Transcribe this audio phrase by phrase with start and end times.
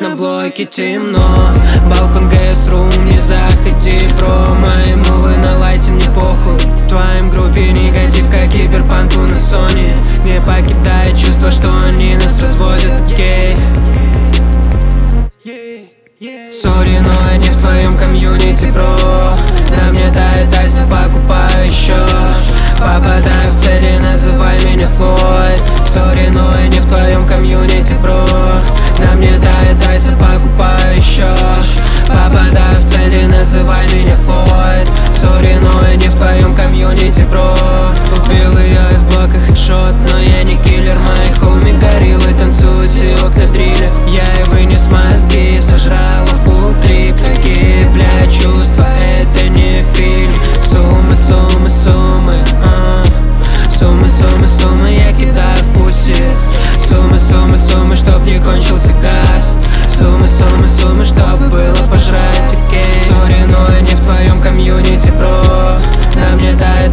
[0.00, 1.50] на блоке темно.
[1.88, 6.56] Балкон ГС рум, не заходи, бро Мои мувы на лайте, мне похуй.
[6.56, 9.90] В твоем группе негатив, как киберпанку на Sony.
[10.26, 13.56] Не покидает чувство, что они нас разводят, гей
[16.52, 19.34] Сори, но не в твоем комьюнити, бро.
[19.76, 20.09] На мне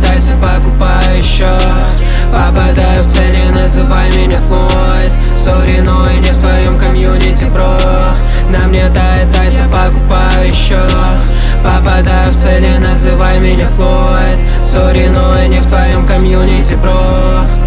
[0.09, 1.58] ice, а покупаю еще.
[2.31, 5.14] Попадаю в цели, называй меня Флойд.
[5.36, 7.78] Сори, но я не в твоем комьюнити, бро.
[8.50, 10.81] На мне тает ice, а покупаю еще.
[11.64, 14.39] Попадаю в цели, называй меня Флойд.
[14.64, 17.67] Сори, но я не в твоем комьюнити, бро